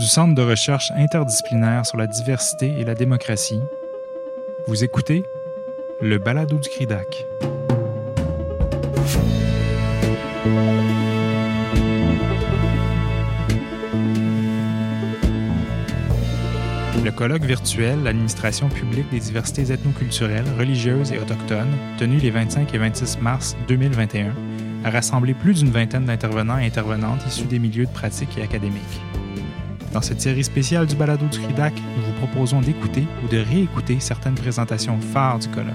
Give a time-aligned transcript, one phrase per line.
[0.00, 3.60] du Centre de recherche interdisciplinaire sur la diversité et la démocratie.
[4.66, 5.24] Vous écoutez
[6.00, 7.26] le balado du CRIDAC.
[17.04, 22.78] Le colloque virtuel L'administration publique des diversités ethnoculturelles, religieuses et autochtones, tenu les 25 et
[22.78, 24.32] 26 mars 2021,
[24.82, 29.02] a rassemblé plus d'une vingtaine d'intervenants et intervenantes issus des milieux de pratique et académiques.
[29.92, 33.98] Dans cette série spéciale du balado du CRIDAC, nous vous proposons d'écouter ou de réécouter
[33.98, 35.74] certaines présentations phares du colloque.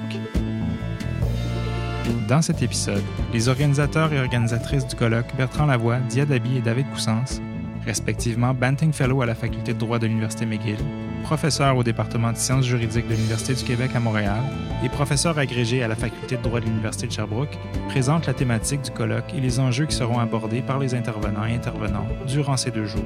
[2.29, 7.41] Dans cet épisode, les organisateurs et organisatrices du colloque Bertrand Lavoie, Diadabi et David Coussens,
[7.85, 10.77] respectivement Banting Fellow à la Faculté de droit de l'Université McGill,
[11.23, 14.41] professeur au département de sciences juridiques de l'Université du Québec à Montréal
[14.83, 17.57] et professeur agrégé à la Faculté de droit de l'Université de Sherbrooke,
[17.89, 21.53] présentent la thématique du colloque et les enjeux qui seront abordés par les intervenants et
[21.53, 23.03] intervenantes durant ces deux jours.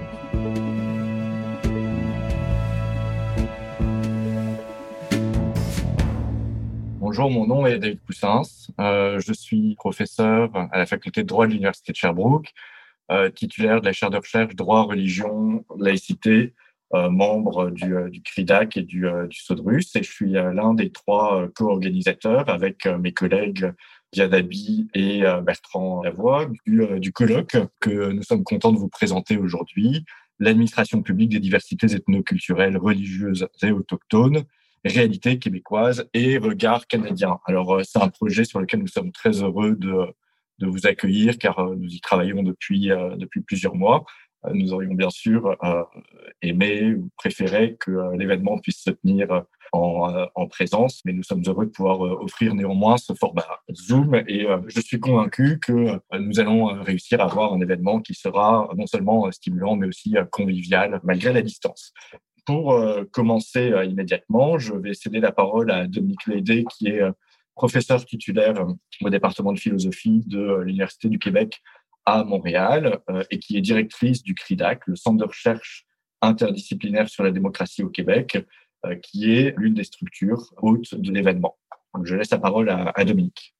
[7.20, 8.72] Bonjour, mon nom est David Coussens.
[8.80, 12.54] Euh, je suis professeur à la faculté de droit de l'Université de Sherbrooke,
[13.12, 16.54] euh, titulaire de la chaire de recherche droit, religion, laïcité,
[16.94, 19.98] euh, membre du, du, CRIDAC et du, du SODRUS.
[19.98, 23.74] Et je suis l'un des trois co-organisateurs avec mes collègues
[24.14, 30.06] Diadabi et Bertrand Lavoie du, du colloque que nous sommes contents de vous présenter aujourd'hui.
[30.40, 34.46] L'administration publique des diversités ethnoculturelles, religieuses et autochtones,
[34.86, 37.40] réalité québécoise et regard canadien.
[37.46, 40.14] Alors, euh, c'est un projet sur lequel nous sommes très heureux de,
[40.62, 44.06] vous accueillir car euh, nous y travaillons depuis, euh, depuis plusieurs mois.
[44.54, 45.58] Nous aurions bien sûr
[46.42, 51.66] aimé ou préféré que l'événement puisse se tenir en, en, présence, mais nous sommes heureux
[51.66, 57.20] de pouvoir offrir néanmoins ce format Zoom et je suis convaincu que nous allons réussir
[57.20, 61.92] à avoir un événement qui sera non seulement stimulant mais aussi convivial malgré la distance.
[62.46, 67.02] Pour euh, commencer euh, immédiatement, je vais céder la parole à Dominique Lédé, qui est
[67.02, 67.12] euh,
[67.56, 68.66] professeur titulaire
[69.02, 71.62] au département de philosophie de l'Université du Québec
[72.06, 73.00] à Montréal
[73.30, 75.86] et qui est directrice du CRIDAC, le Centre de recherche
[76.22, 78.38] interdisciplinaire sur la démocratie au Québec,
[79.04, 81.58] qui est l'une des structures hautes de l'événement.
[82.04, 83.54] je laisse la parole à Dominique.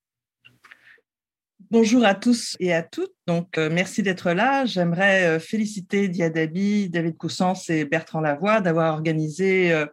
[1.72, 3.14] Bonjour à tous et à toutes.
[3.28, 4.66] Donc, euh, merci d'être là.
[4.66, 9.86] J'aimerais euh, féliciter Diadabi, David Coussens et Bertrand Lavoie d'avoir organisé euh,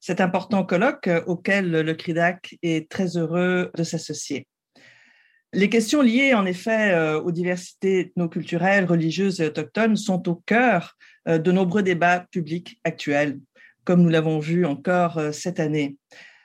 [0.00, 4.46] cet important colloque auquel le CRIDAC est très heureux de s'associer.
[5.52, 10.96] Les questions liées, en effet, aux diversités ethnoculturelles, religieuses et autochtones sont au cœur
[11.26, 13.40] de nombreux débats publics actuels,
[13.84, 15.96] comme nous l'avons vu encore cette année.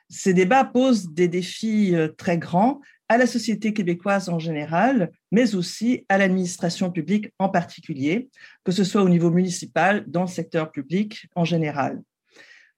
[0.09, 6.05] Ces débats posent des défis très grands à la société québécoise en général, mais aussi
[6.09, 8.29] à l'administration publique en particulier,
[8.63, 12.01] que ce soit au niveau municipal, dans le secteur public en général.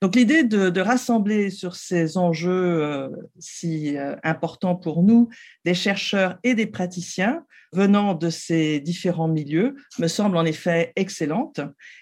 [0.02, 2.52] Donc l'idée de, rassembler sur ces enjeux
[2.84, 3.09] euh,
[3.40, 5.30] si euh, importants pour nous
[5.63, 11.59] des chercheurs et des praticiens venant de ces différents milieux me semble en effet excellente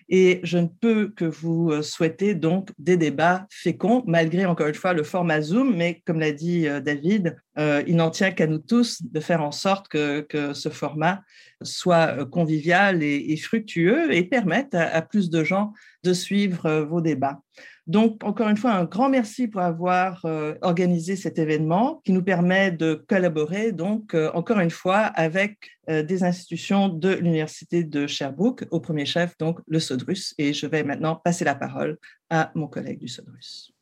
[0.10, 4.74] et je ne peux que vous euh, souhaiter donc des débats féconds malgré encore une
[4.74, 9.02] fois le format Zoom, mais comme l'a dit David, il n'en tient qu'à nous tous
[9.04, 11.22] de faire en sorte que, ce format
[11.62, 17.40] soit convivial et, fructueux et permette à plus de gens de suivre vos débats.
[17.86, 22.24] Donc, encore une fois, un grand merci pour avoir euh, organisé cet événement qui nous
[22.24, 28.08] permet de collaborer, donc, euh, encore une fois, avec euh, des institutions de l'Université de
[28.08, 30.34] Sherbrooke, au premier chef, donc, le SODRUS.
[30.38, 31.98] Et je vais maintenant passer la parole
[32.30, 33.73] à mon collègue du SODRUS.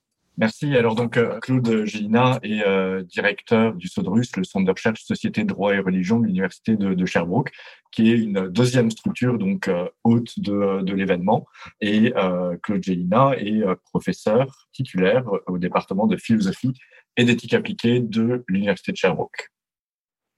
[0.41, 0.75] Merci.
[0.75, 2.63] Alors donc Claude Gélina est
[3.03, 7.52] directeur du SODRUS, le Centre de recherche Société, Droit et Religion de l'Université de, Sherbrooke,
[7.91, 9.69] qui est une deuxième structure donc
[10.03, 11.46] haute de, de l'événement.
[11.79, 12.12] Et
[12.63, 16.73] Claude Gélina est professeur titulaire au département de philosophie
[17.18, 19.52] et d'éthique appliquée de l'Université de Sherbrooke.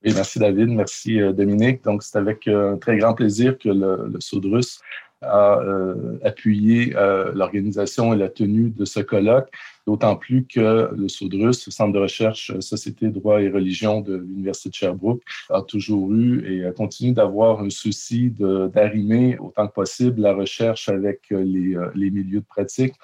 [0.04, 1.82] Merci David, merci Dominique.
[1.82, 4.82] Donc c'est avec un très grand plaisir que le, le SODRUS
[5.26, 9.50] a euh, appuyé euh, l'organisation et la tenue de ce colloque,
[9.86, 14.70] d'autant plus que le SODRUS, le Centre de recherche Société, droit et religion de l'Université
[14.70, 20.34] de Sherbrooke, a toujours eu et continue d'avoir un souci d'arrimer autant que possible la
[20.34, 22.94] recherche avec les, euh, milieux de pratique.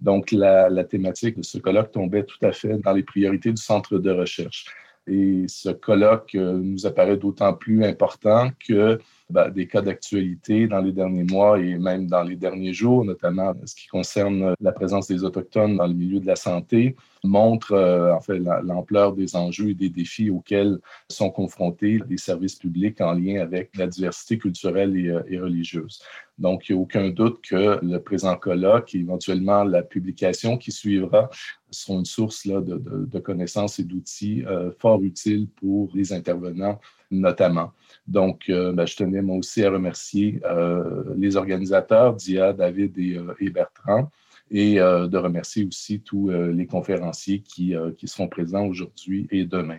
[0.00, 3.98] Donc, la, thématique de ce colloque tombait tout à fait dans les priorités du centre
[3.98, 4.66] de recherche.
[5.06, 10.92] Et ce colloque nous apparaît d'autant plus important que ben, des cas d'actualité dans les
[10.92, 15.24] derniers mois et même dans les derniers jours, notamment ce qui concerne la présence des
[15.24, 16.94] Autochtones dans le milieu de la santé,
[17.24, 20.78] montre euh, en fait l'ampleur des enjeux et des défis auxquels
[21.10, 26.00] sont confrontés les services publics en lien avec la diversité culturelle et, euh, religieuse.
[26.38, 30.70] Donc, il n'y a aucun doute que le présent colloque et éventuellement la publication qui
[30.70, 31.30] suivra
[31.70, 36.78] seront une source de connaissances et d'outils euh, fort utiles pour les intervenants
[37.10, 37.72] notamment.
[38.06, 43.16] Donc, euh, ben, je tenais moi aussi à remercier euh, les organisateurs, Dia, David et,
[43.16, 44.10] euh, Bertrand,
[44.50, 49.78] et de remercier aussi tous les conférenciers qui, qui seront présents aujourd'hui et demain.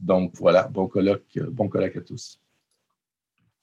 [0.00, 2.40] Donc, voilà, bon colloque, bon colloque à tous.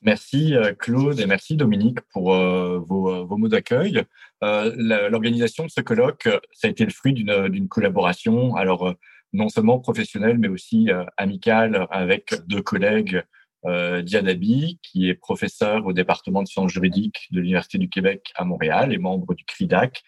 [0.04, 4.04] Merci Claude et merci Dominique pour vos, vos, mots d'accueil.
[4.44, 8.94] L'organisation de ce colloque, ça a été le fruit d'une collaboration, alors
[9.33, 13.24] non seulement professionnelle, mais aussi euh, amicale avec deux collègues,
[13.65, 18.45] euh, Diadabi, qui est professeur au département de sciences juridiques de l'Université du Québec à
[18.45, 20.03] Montréal et membre du CRIDAC,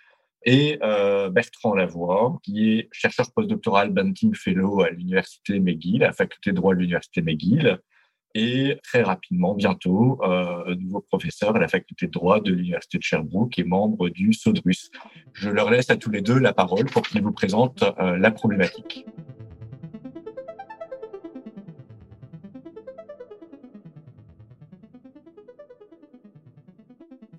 [0.45, 6.13] et euh, Bertrand Lavoie, qui est chercheur postdoctoral Banting Fellow à l'Université McGill, à la
[6.13, 7.79] faculté de droit de l'Université McGill,
[8.35, 13.03] et très rapidement, bientôt, euh, nouveau professeur à la faculté de droit de l'Université de
[13.03, 14.91] Sherbrooke et membre du SODRUS.
[15.33, 18.31] Je leur laisse à tous les deux la parole pour qu'ils vous présentent euh, la
[18.31, 19.05] problématique.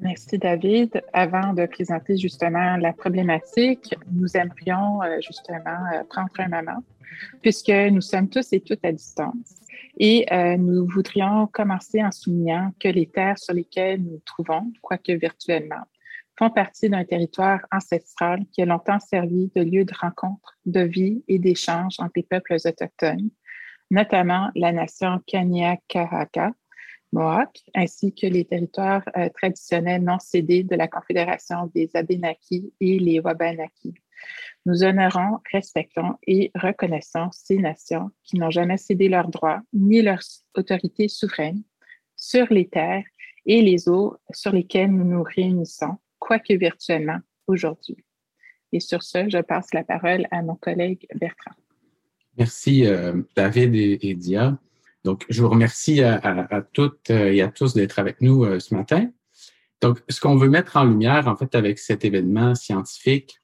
[0.07, 1.03] Merci David.
[1.13, 6.83] Avant de présenter justement la problématique, nous aimerions euh, justement euh, prendre un moment,
[7.43, 9.55] puisque nous sommes tous et toutes à distance.
[9.99, 14.73] Et euh, nous voudrions commencer en soulignant que les terres sur lesquelles nous nous trouvons,
[14.83, 15.85] quoique virtuellement,
[16.39, 21.25] font partie d'un territoire ancestral qui a longtemps servi de lieu de rencontre, de vie
[21.29, 23.31] et d'échange entre les peuples autochtones,
[23.91, 26.53] notamment la nation Kaniakahaka,
[27.13, 32.99] Mohawk, ainsi que les territoires euh, traditionnels non cédés de la Confédération des Abénakis et
[32.99, 33.95] les Wabanaki.
[34.65, 40.21] Nous honorons, respectons et reconnaissons ces nations qui n'ont jamais cédé leurs droits ni leur
[40.57, 41.63] autorité souveraine
[42.17, 43.05] sur les terres
[43.47, 47.97] et les eaux sur lesquelles nous nous réunissons, quoique virtuellement, aujourd'hui.
[48.73, 51.53] Et sur ce, je passe la parole à mon collègue Bertrand.
[52.37, 54.59] Merci, euh, David et, Dia.
[55.05, 59.09] Donc, je vous remercie à, toutes et à tous d'être avec nous euh, ce matin.
[59.81, 63.39] Donc, ce qu'on veut mettre en lumière, en fait, avec cet événement scientifique,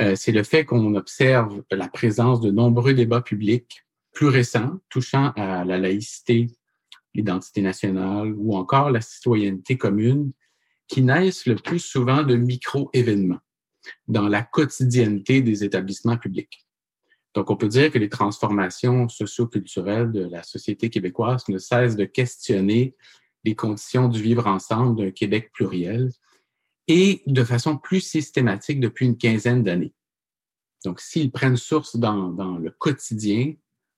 [0.00, 5.32] euh, c'est le fait qu'on observe la présence de nombreux débats publics plus récents touchant
[5.36, 6.48] à la laïcité,
[7.14, 10.32] l'identité nationale ou encore la citoyenneté commune
[10.88, 13.40] qui naissent le plus souvent de micro-événements
[14.08, 16.66] dans la quotidienneté des établissements publics.
[17.34, 22.04] Donc, on peut dire que les transformations socio-culturelles de la société québécoise ne cessent de
[22.04, 22.94] questionner
[23.44, 26.10] les conditions du vivre ensemble d'un Québec pluriel
[26.88, 29.94] et de façon plus systématique depuis une quinzaine d'années.
[30.84, 33.54] Donc, s'ils prennent source dans, dans, le quotidien,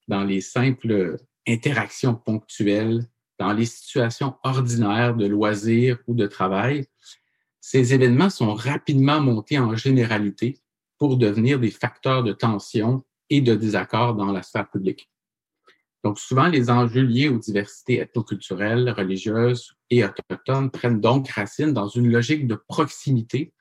[0.06, 1.16] dans les simples
[1.48, 3.06] interactions ponctuelles,
[3.38, 6.86] dans les situations ordinaires de loisirs ou de travail,
[7.60, 10.60] ces événements sont rapidement montés en généralité
[10.98, 15.10] pour devenir des facteurs de tension et de désaccord dans la sphère publique.
[16.06, 21.88] Donc, souvent, les enjeux liés aux diversités ethnoculturelles, religieuses et autochtones prennent donc racine dans
[21.88, 23.52] une logique de proximité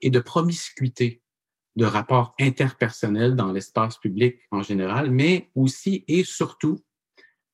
[0.00, 1.20] et de promiscuité
[1.76, 6.82] de rapports interpersonnels dans l'espace public en général, mais aussi et surtout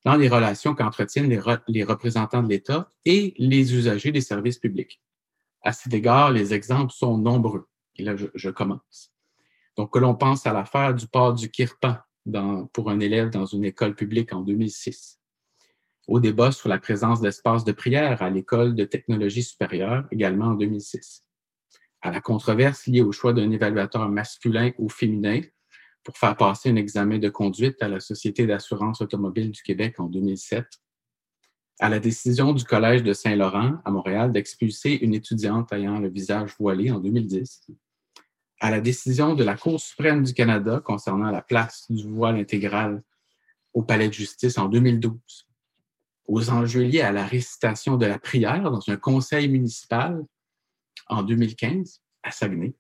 [0.05, 4.61] dans les relations qu'entretiennent les, re les, représentants de l'État et les usagers des services
[4.61, 5.03] publics.
[5.63, 7.67] À cet égard, les exemples sont nombreux.
[7.97, 9.13] Et là, je, je commence.
[9.77, 11.97] Donc, que l'on pense à l'affaire du port du kirpan
[12.73, 15.21] pour un élève dans une école publique en 2006,
[16.09, 20.55] au débat sur la présence d'espaces de prière à l'école de technologie supérieure également en
[20.55, 21.25] 2006,
[22.03, 25.41] à la controverse liée au choix d'un évaluateur masculin ou féminin
[26.05, 30.07] pour faire passer un examen de conduite à la Société d'assurance automobile du Québec en
[30.07, 30.65] 2007,
[31.81, 36.55] à la décision du Collège de Saint-Laurent à Montréal d'expulser une étudiante ayant le visage
[36.59, 37.67] voilé en 2010,
[38.61, 43.03] à la décision de la Cour suprême du Canada concernant la place du voile intégral
[43.75, 45.47] au palais de justice en 2012,
[46.27, 50.25] aux enjeux liés à la récitation de la prière dans un conseil municipal
[51.09, 52.75] en 2015 à Saguenay,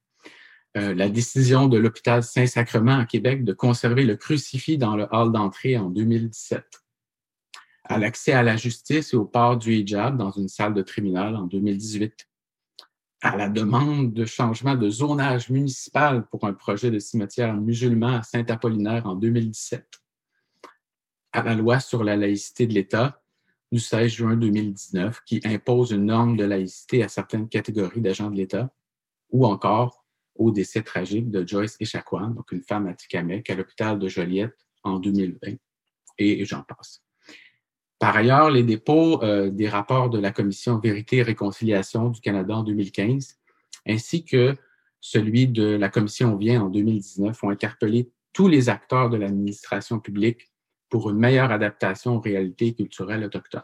[0.76, 5.33] euh, la décision de l'hôpital Saint-Sacrement à Québec de conserver le crucifix dans le hall
[5.33, 6.64] d'entrée en 2017,
[7.85, 11.37] à l'accès à la justice et au port du hijab dans une salle de tribunal
[11.37, 12.26] en 2018,
[13.23, 18.23] à la demande de changement de zonage municipal pour un projet de cimetière musulman à
[18.23, 19.87] Saint-Apollinaire en 2017,
[21.33, 23.23] à la loi sur la laïcité de l'État
[23.73, 28.37] du 16 juin 2019 qui impose une norme de laïcité à certaines catégories d'agents de
[28.37, 28.71] l'État,
[29.31, 30.05] ou encore
[30.35, 34.99] au décès tragique de Joyce Echaquan, donc une femme atikamekw, à l'hôpital de Joliette en
[34.99, 35.57] 2020,
[36.19, 37.06] et j'en passe.
[37.99, 42.57] Par ailleurs, les dépôts euh, des rapports de la Commission Vérité et Réconciliation du Canada
[42.57, 43.38] en 2015,
[43.88, 44.55] ainsi que
[45.00, 50.50] celui de la Commission Vient en 2019, ont interpellé tous les acteurs de l'administration publique
[50.91, 53.62] pour une meilleure adaptation aux réalités culturelles autochtones.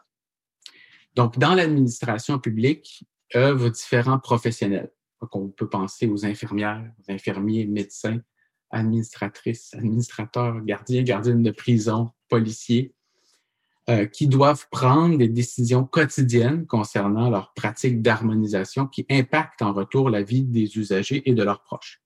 [1.15, 3.05] Donc, dans l'administration publique,
[3.37, 4.91] œuvrent différents professionnels.
[5.21, 8.21] Donc, on peut penser aux infirmières, aux infirmiers, médecins,
[8.71, 12.95] administratrices, administrateurs, gardiens, gardiennes de prison, policiers,
[13.91, 20.09] euh, qui doivent prendre des décisions quotidiennes concernant leurs pratiques d'harmonisation qui impactent en retour
[20.09, 22.01] la vie des usagers et de leurs proches.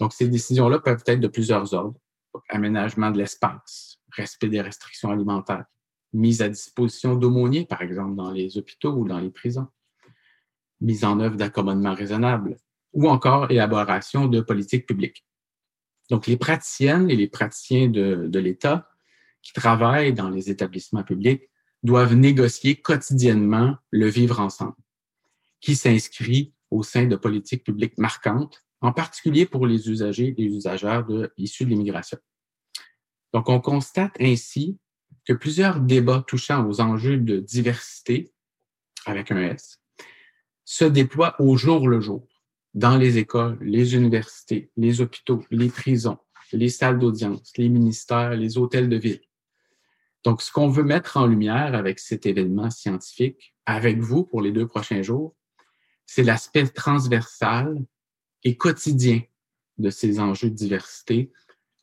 [0.00, 2.00] Donc, ces décisions-là peuvent être de plusieurs ordres.
[2.48, 5.64] aménagement de l'espace, respect des restrictions alimentaires,
[6.12, 9.68] mise à disposition d'aumôniers, par exemple, dans les hôpitaux ou dans les prisons,
[10.80, 12.56] mise en œuvre d'accommodements raisonnables,
[12.92, 15.24] ou encore élaboration de politiques publiques.
[16.10, 18.89] Donc, les praticiennes et les praticiens de, de l'État
[19.42, 21.50] qui travaillent dans les établissements publics
[21.82, 24.76] doivent négocier quotidiennement le vivre ensemble,
[25.60, 31.04] qui s'inscrit au sein de politiques publiques marquantes, en particulier pour les usagers et usagères
[31.06, 32.18] de, issus de l'immigration.
[33.32, 34.78] Donc, on constate ainsi
[35.26, 38.32] que plusieurs débats touchant aux enjeux de diversité,
[39.06, 39.80] avec un S,
[40.64, 42.26] se déploient au jour le jour
[42.74, 46.18] dans les écoles, les universités, les hôpitaux, les prisons,
[46.52, 49.20] les salles d'audience, les ministères, les hôtels de ville.
[50.24, 54.52] Donc, ce qu'on veut mettre en lumière avec cet événement scientifique, avec vous pour les
[54.52, 55.34] deux prochains jours,
[56.06, 57.78] c'est l'aspect transversal
[58.42, 59.22] et quotidien
[59.78, 61.32] de ces enjeux de diversité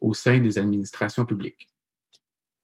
[0.02, 1.70] au sein des administrations publiques.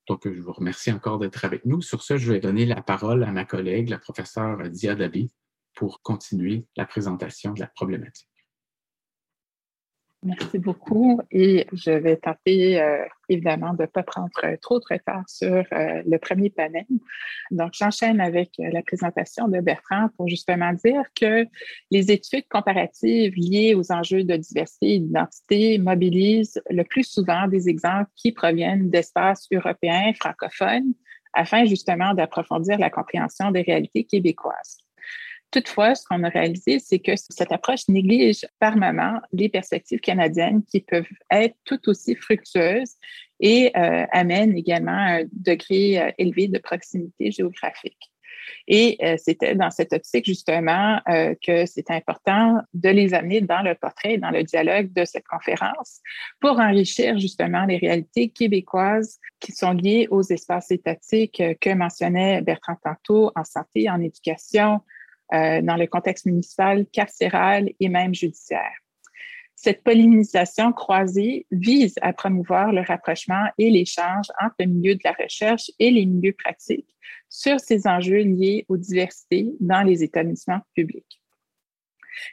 [0.07, 1.81] Donc, je vous remercie encore d'être avec nous.
[1.81, 5.31] Sur ce, je vais donner la parole à ma collègue, la professeure Dia Dabi,
[5.73, 8.29] pour continuer la présentation de la problématique.
[10.23, 11.19] Merci beaucoup.
[11.31, 14.29] Et je vais tenter euh, évidemment de ne pas prendre
[14.61, 16.85] trop de retard sur euh, le premier panel.
[17.51, 21.45] Donc, j'enchaîne avec euh, la présentation de Bertrand pour justement dire que
[21.91, 27.67] les études comparatives liées aux enjeux de diversité et d'identité mobilisent le plus souvent des
[27.67, 30.93] exemples qui proviennent d'espaces européens francophones
[31.33, 34.82] afin justement d'approfondir la compréhension des réalités québécoises.
[35.53, 40.63] Toutefois, ce qu'on a réalisé, c'est que cette approche néglige par moment les perspectives canadiennes
[40.63, 42.95] qui peuvent être tout aussi fructueuses
[43.39, 47.99] et euh, amènent également un degré euh, élevé de proximité géographique.
[48.67, 53.75] Et euh, c'était dans cette optique justement que c'est important de les amener dans le
[53.75, 55.99] portrait, dans le dialogue de cette conférence
[56.39, 62.77] pour enrichir justement les réalités québécoises qui sont liées aux espaces étatiques que mentionnait Bertrand
[62.83, 64.81] tantôt en santé, en éducation,
[65.33, 68.71] euh, dans le contexte municipal, carcéral et même judiciaire.
[69.55, 75.13] Cette pollinisation croisée vise à promouvoir le rapprochement et l'échange entre le milieu de la
[75.13, 76.93] recherche et les milieux pratiques
[77.29, 81.21] sur ces enjeux liés aux diversités dans les établissements publics.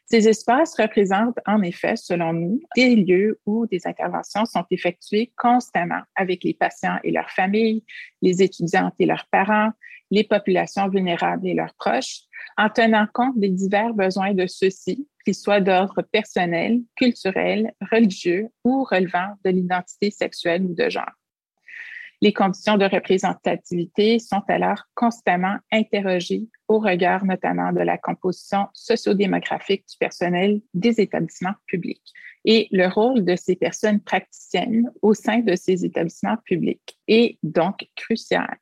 [0.05, 6.03] Ces espaces représentent en effet, selon nous, des lieux où des interventions sont effectuées constamment
[6.17, 7.85] avec les patients et leurs familles,
[8.21, 9.71] les étudiantes et leurs parents,
[10.11, 12.23] les populations vulnérables et leurs proches,
[12.57, 18.85] en tenant compte des divers besoins de ceux-ci, qu'ils soient d'ordre personnel, culturel, religieux ou
[18.85, 21.13] relevant de l'identité sexuelle ou de genre.
[22.23, 29.87] Les conditions de représentativité sont alors constamment interrogées au regard notamment de la composition sociodémographique
[29.91, 32.13] du personnel des établissements publics
[32.45, 37.87] et le rôle de ces personnes praticiennes au sein de ces établissements publics est donc
[37.97, 38.59] crucial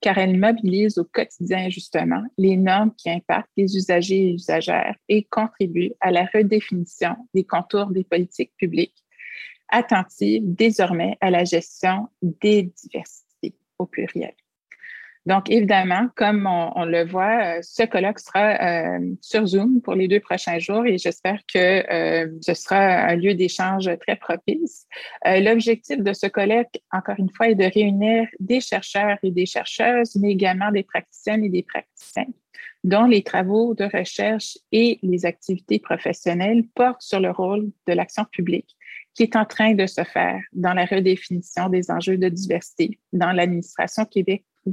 [0.00, 5.24] car elles mobilisent au quotidien justement les normes qui impactent les usagers et usagères et
[5.24, 9.02] contribuent à la redéfinition des contours des politiques publiques
[9.68, 14.34] attentive désormais à la gestion des diversités au pluriel.
[15.24, 20.08] Donc, évidemment, comme on, le voit, euh, ce colloque sera euh, sur Zoom pour les
[20.08, 24.86] deux prochains jours et j'espère que euh, ce sera un lieu d'échange très propice.
[25.24, 30.16] L'objectif de ce colloque, encore une fois, est de réunir des chercheurs et des chercheuses,
[30.16, 32.26] mais également des praticiennes et des praticiens
[32.84, 38.24] dont les travaux de recherche et les activités professionnelles portent sur le rôle de l'action
[38.24, 38.76] publique
[39.14, 43.32] qui est en train de se faire dans la redéfinition des enjeux de diversité dans
[43.32, 44.04] l'administration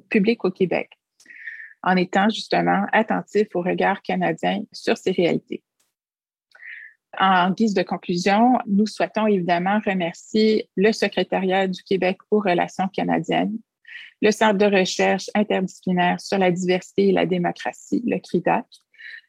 [0.10, 0.91] publique au Québec,
[1.84, 5.63] en étant justement attentif au regard canadien sur ces réalités.
[7.17, 13.58] En guise de conclusion, nous souhaitons évidemment remercier le secrétariat du Québec aux relations canadiennes,
[14.22, 18.65] le Centre de recherche interdisciplinaire sur la diversité et la démocratie, le CRIDAC,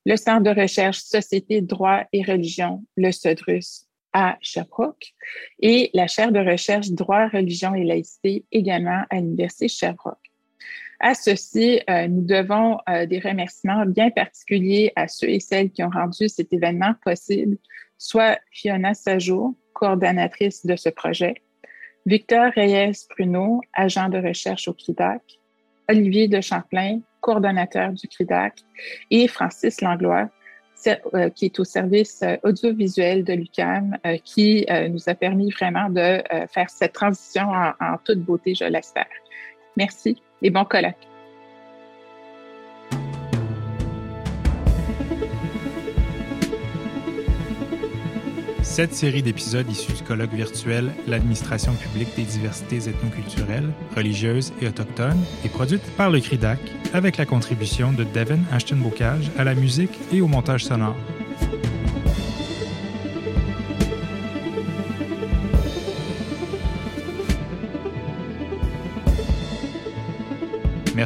[0.04, 5.14] le Centre de recherche Société, droit et religion, le CEDRUS, à Sherbrooke,
[5.60, 10.29] et la chaire de recherche droit, religion et laïcité, également à l'Université Sherbrooke.
[11.02, 15.82] À ceci, euh, nous devons euh, des remerciements bien particuliers à ceux et celles qui
[15.82, 17.56] ont rendu cet événement possible,
[17.96, 21.36] soit Fiona Sajo, coordonnatrice de ce projet,
[22.04, 25.22] Victor Reyes-Bruno, agent de recherche au CRIDAC,
[25.88, 28.60] Olivier de Champlain, coordonnateur du CRIDAC,
[29.10, 30.28] et Francis Langlois,
[31.14, 36.68] euh, qui est au service audiovisuel de l'UCAM, qui nous a permis vraiment de faire
[36.70, 39.06] cette transition en toute beauté, je l'espère.
[39.76, 40.94] Merci et bon colloque.
[48.62, 55.22] Cette série d'épisodes issus du colloque virtuel L'administration publique des diversités ethnoculturelles, religieuses et autochtones
[55.44, 56.60] est produite par le CRIDAC
[56.94, 60.96] avec la contribution de Devin Ashton-Bocage à la musique et au montage sonore.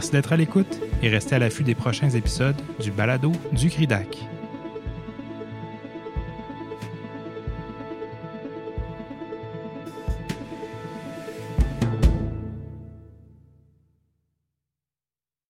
[0.05, 4.34] Merci d'être à l'écoute et restez à l'affût des prochains épisodes du Balado du CRIDAC.